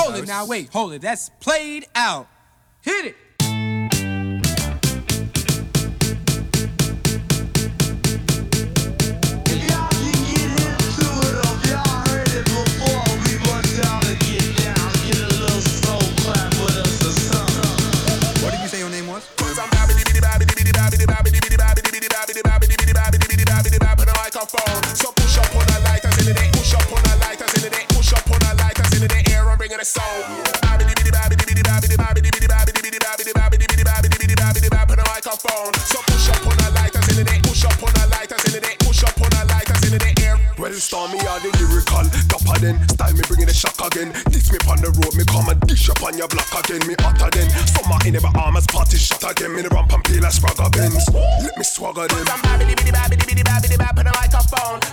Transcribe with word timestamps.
Hold 0.00 0.16
it 0.16 0.26
now, 0.26 0.46
wait, 0.46 0.70
hold 0.72 0.92
it. 0.92 1.02
That's 1.02 1.28
played 1.40 1.86
out. 1.94 2.28
Hit 2.82 3.06
it. 3.06 3.16
Stormy 40.90 41.20
are 41.28 41.38
the 41.38 41.52
lyrical. 41.62 42.02
Dapper 42.26 42.58
then, 42.58 42.76
style 42.88 43.14
me 43.14 43.22
bringing 43.28 43.46
the 43.46 43.54
shock 43.54 43.78
again. 43.78 44.10
This 44.32 44.50
me 44.50 44.58
on 44.66 44.82
the 44.82 44.90
road, 44.90 45.14
me 45.14 45.22
come 45.22 45.46
and 45.46 45.60
dish 45.68 45.86
up 45.88 46.02
on 46.02 46.18
your 46.18 46.26
block 46.26 46.50
again. 46.50 46.82
Me 46.88 46.98
hotter 46.98 47.30
than, 47.30 47.46
summer 47.70 48.00
in 48.02 48.16
every 48.16 48.32
armors 48.34 48.66
party 48.66 48.98
shot 48.98 49.22
again. 49.22 49.54
Me 49.54 49.62
the 49.62 49.70
ramp 49.70 49.92
and 49.92 50.02
peel 50.02 50.24
Let 51.46 51.54
me 51.54 51.62
swagger 51.62 52.08
them. 52.08 52.26
Put 52.26 52.26
the 54.02 54.14
microphone. 54.18 54.80
So 54.80 54.80
push 54.80 54.82
up 54.82 54.89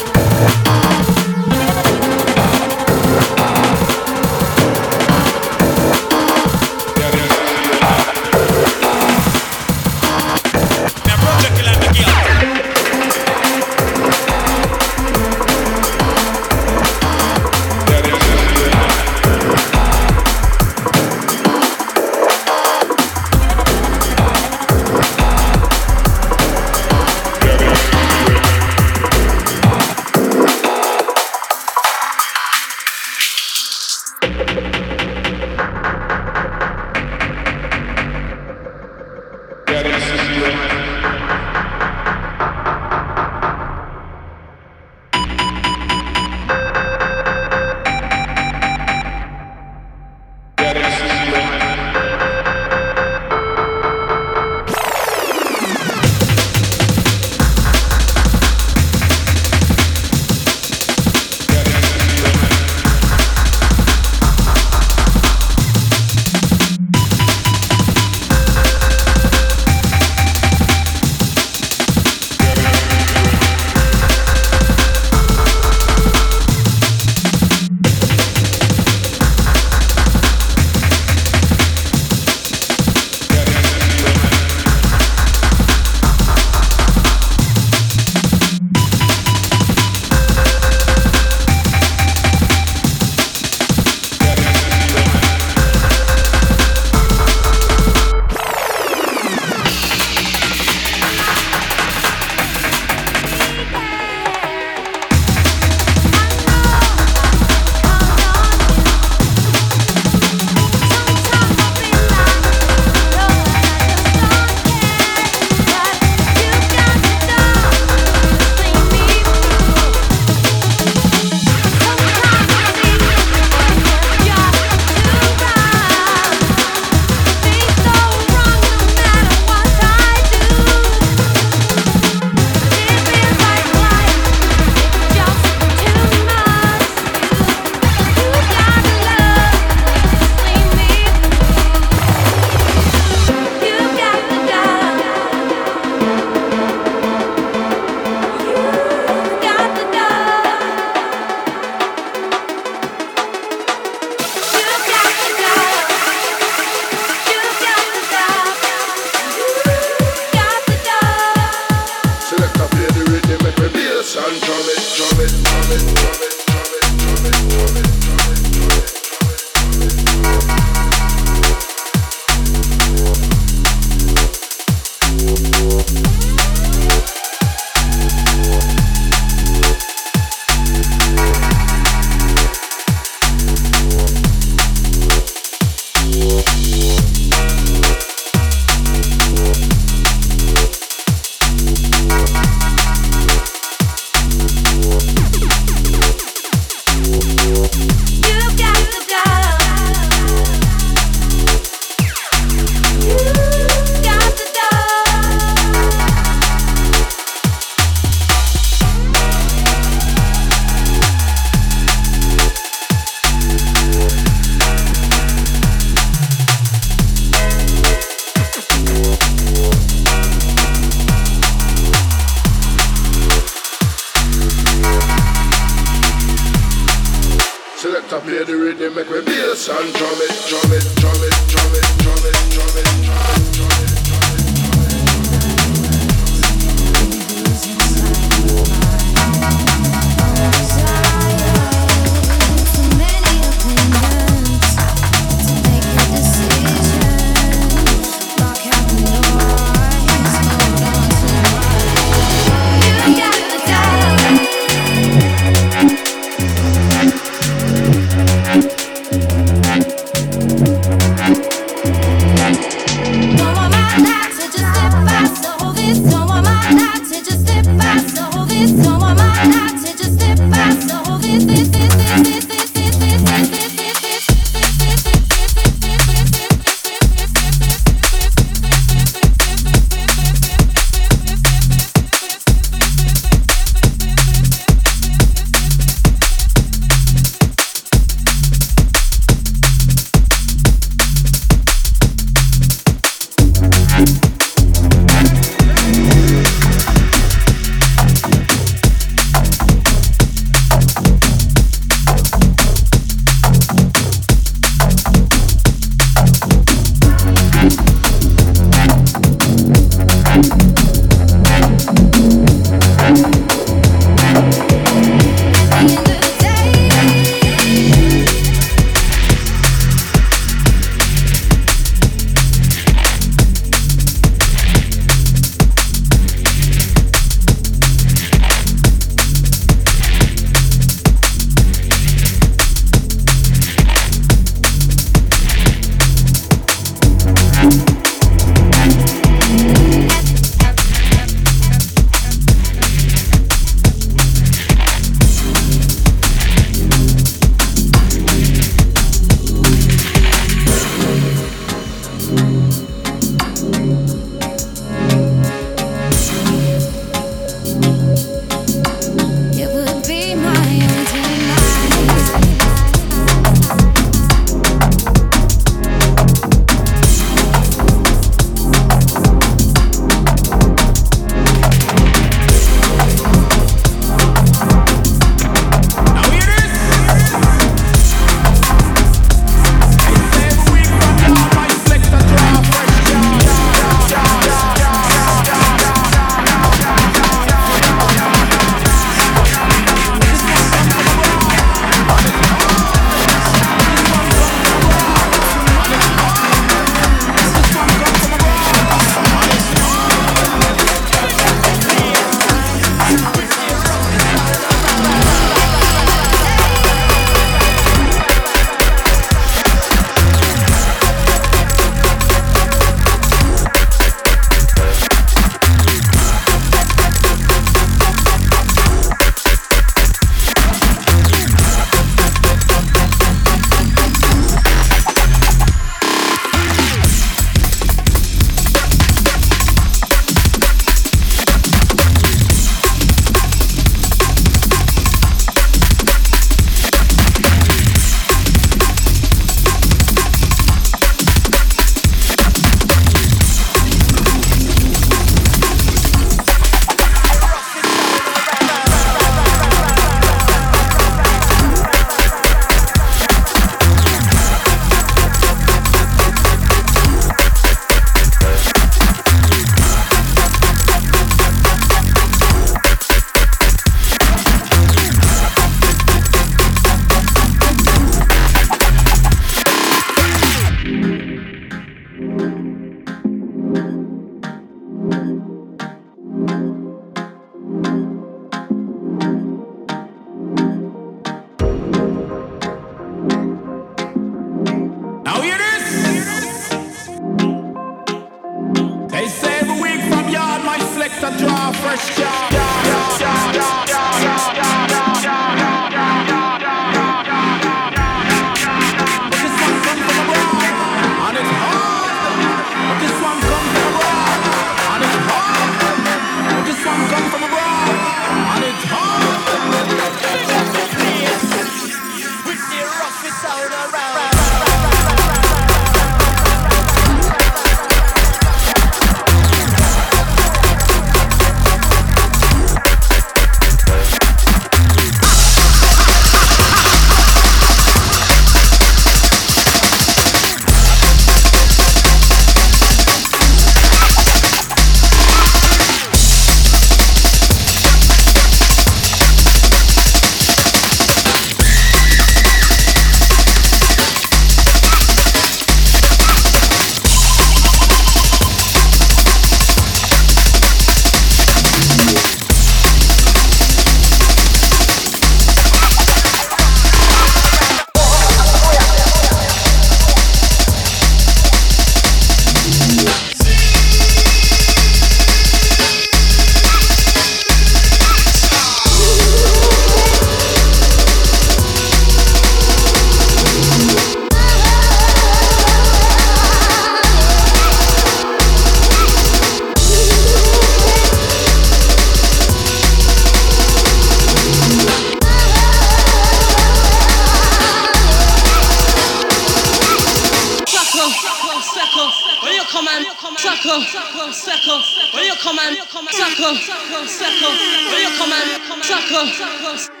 sucker, 593.55 593.81
sucker, 593.85 594.31
sucker, 594.31 594.79
will 595.13 595.25
you 595.25 595.35
come 595.41 595.59
and 595.59 595.77
sucker, 596.11 596.55
sucker, 596.55 597.07
sucker, 597.07 597.51
will 597.91 597.99
you 597.99 598.17
come 598.17 598.31
and 598.31 598.83
sucker, 598.83 599.25
sucker. 599.27 600.00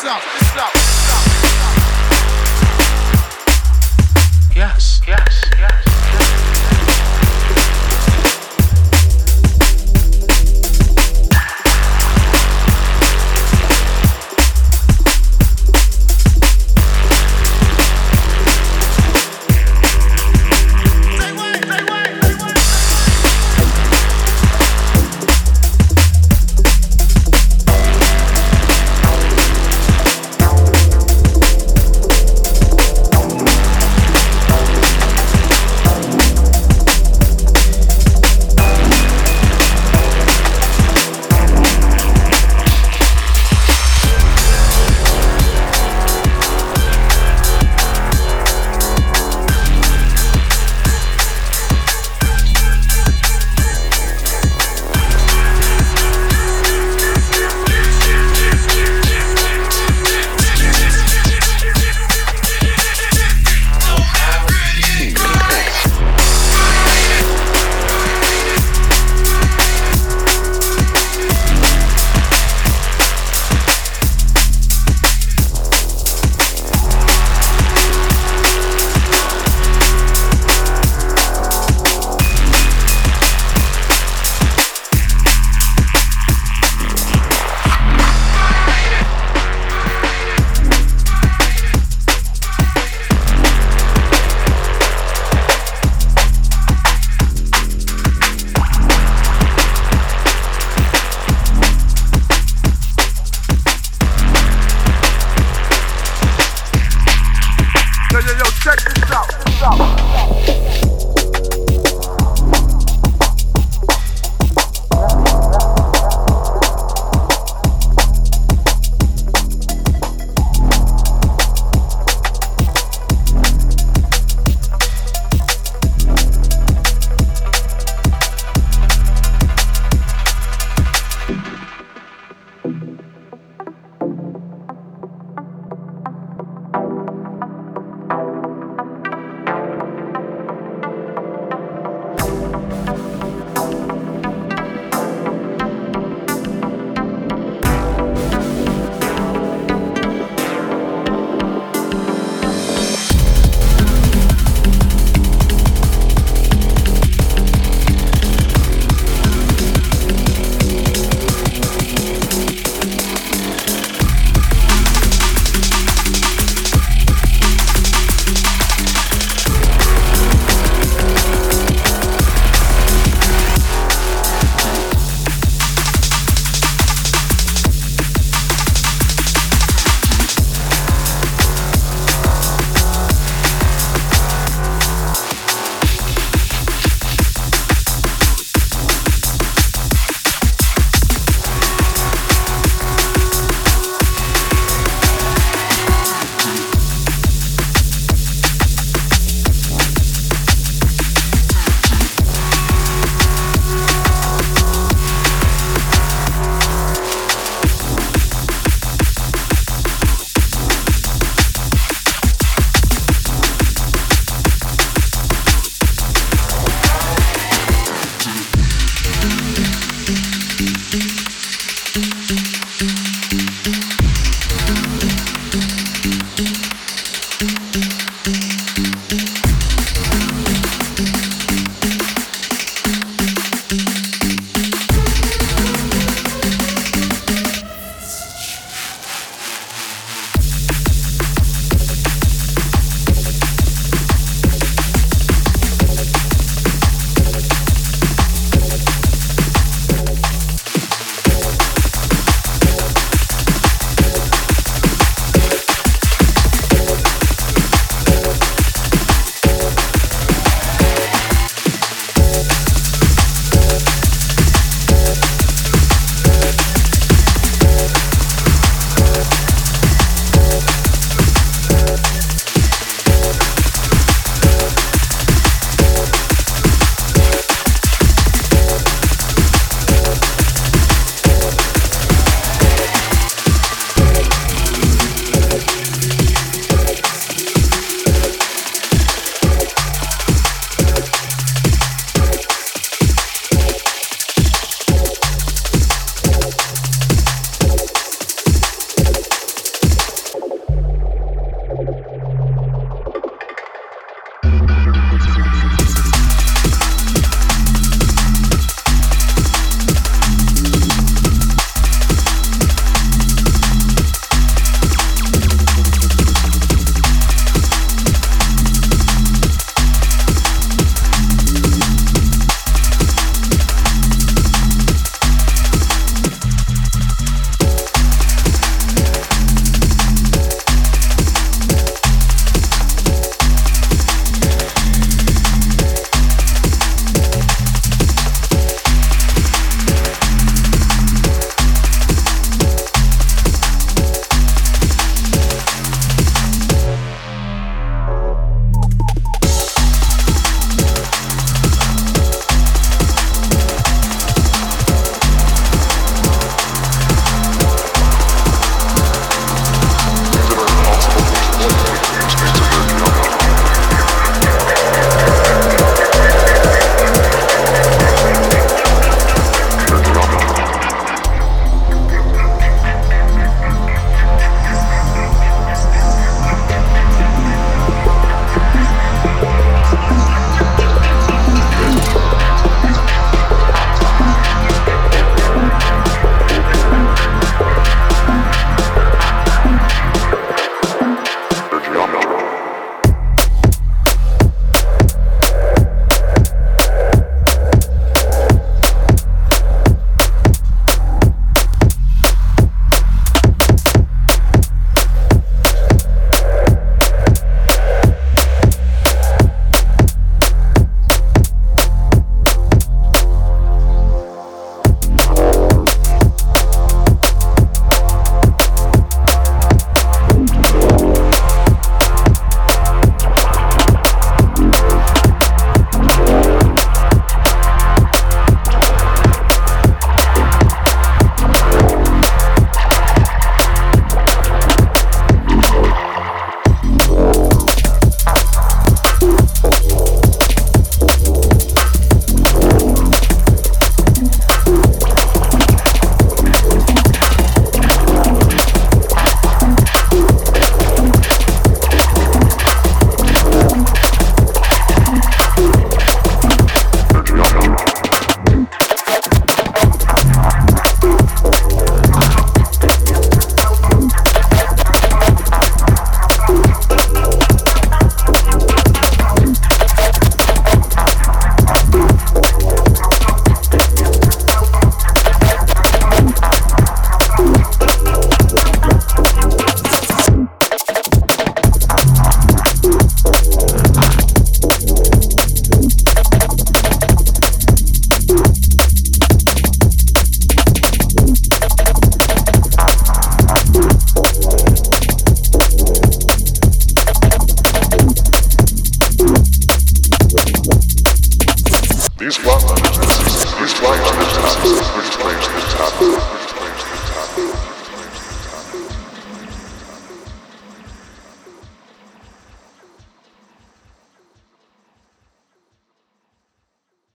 Yo, 0.00 0.31